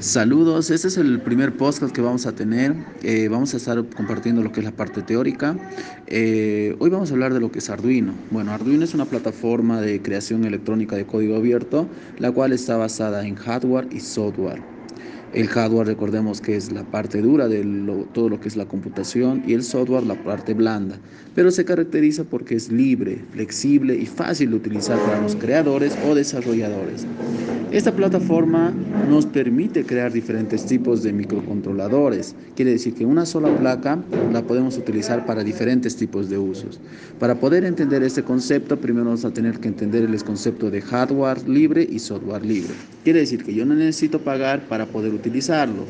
[0.00, 2.72] Saludos, este es el primer podcast que vamos a tener.
[3.02, 5.56] Eh, vamos a estar compartiendo lo que es la parte teórica.
[6.06, 8.14] Eh, hoy vamos a hablar de lo que es Arduino.
[8.30, 11.88] Bueno, Arduino es una plataforma de creación electrónica de código abierto,
[12.18, 14.62] la cual está basada en hardware y software.
[15.34, 17.62] El hardware, recordemos que es la parte dura de
[18.14, 20.98] todo lo que es la computación y el software la parte blanda,
[21.34, 26.14] pero se caracteriza porque es libre, flexible y fácil de utilizar para los creadores o
[26.14, 27.06] desarrolladores.
[27.70, 28.72] Esta plataforma
[29.10, 32.34] nos permite crear diferentes tipos de microcontroladores.
[32.56, 33.98] Quiere decir que una sola placa
[34.32, 36.80] la podemos utilizar para diferentes tipos de usos.
[37.20, 41.46] Para poder entender este concepto, primero vamos a tener que entender el concepto de hardware
[41.46, 42.72] libre y software libre.
[43.04, 45.84] Quiere decir que yo no necesito pagar para poder utilizarlo.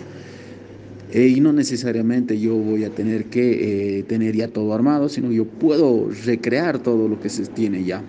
[1.13, 5.33] Eh, y no necesariamente yo voy a tener que eh, tener ya todo armado, sino
[5.33, 8.03] yo puedo recrear todo lo que se tiene ya.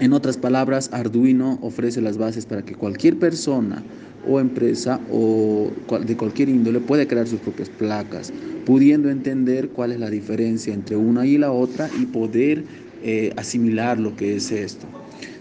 [0.00, 3.82] En otras palabras, Arduino ofrece las bases para que cualquier persona
[4.26, 5.70] o empresa o
[6.06, 8.32] de cualquier índole pueda crear sus propias placas,
[8.64, 12.64] pudiendo entender cuál es la diferencia entre una y la otra y poder
[13.02, 14.86] eh, asimilar lo que es esto.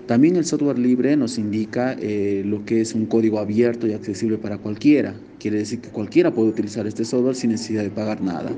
[0.10, 4.40] También el software libre nos indica eh, lo que es un código abierto y accesible
[4.40, 5.14] para cualquiera.
[5.38, 8.50] Quiere decir que cualquiera puede utilizar este software sin necesidad de pagar nada.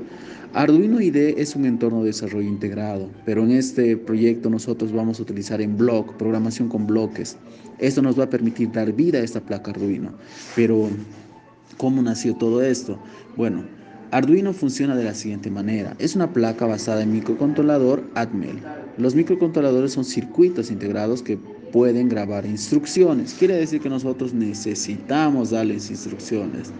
[0.54, 5.24] Arduino IDE es un entorno de desarrollo integrado, pero en este proyecto nosotros vamos a
[5.24, 7.36] utilizar en block, programación con bloques.
[7.78, 10.14] Esto nos va a permitir dar vida a esta placa Arduino.
[10.56, 10.88] Pero,
[11.76, 12.98] ¿cómo nació todo esto?
[13.36, 13.62] Bueno,
[14.10, 15.96] Arduino funciona de la siguiente manera.
[15.98, 18.56] Es una placa basada en microcontrolador Atmel.
[18.98, 21.38] Los microcontroladores son circuitos integrados que
[21.72, 23.34] pueden grabar instrucciones.
[23.34, 26.70] Quiere decir que nosotros necesitamos darles instrucciones.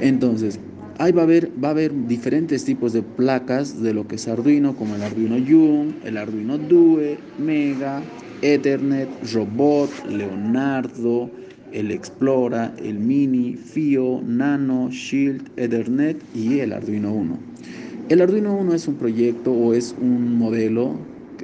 [0.00, 0.60] Entonces,
[0.98, 4.28] ahí va a haber, va a haber diferentes tipos de placas de lo que es
[4.28, 8.00] Arduino, como el Arduino Young, el Arduino Due, Mega,
[8.42, 11.30] Ethernet, Robot, Leonardo,
[11.72, 17.38] el Explora, el Mini, FIO, Nano, Shield, Ethernet y el Arduino 1.
[18.08, 20.94] El Arduino 1 es un proyecto o es un modelo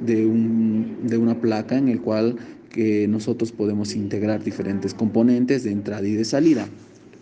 [0.01, 2.37] de, una placa en el cual
[2.71, 6.67] que nosotros podemos integrar diferentes componentes de entrada y de salida.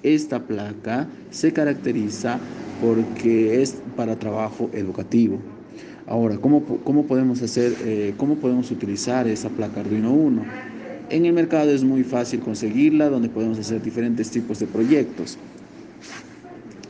[0.02, 2.40] Esta placa se caracteriza
[2.82, 5.40] porque es para trabajo educativo.
[6.08, 10.42] Ahora, ¿cómo, cómo podemos hacer, eh, cómo podemos utilizar esa placa Arduino 1?
[11.10, 15.38] En el mercado es muy fácil conseguirla, donde podemos hacer diferentes tipos de proyectos.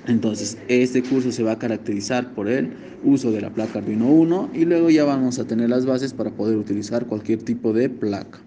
[0.07, 4.49] Entonces, este curso se va a caracterizar por el uso de la placa Arduino 1
[4.53, 8.39] y luego ya vamos a tener las bases para poder utilizar cualquier tipo de placa.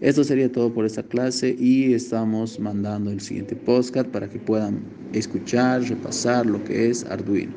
[0.00, 4.80] Esto sería todo por esta clase y estamos mandando el siguiente podcast para que puedan
[5.12, 7.48] escuchar, repasar lo que es Arduino.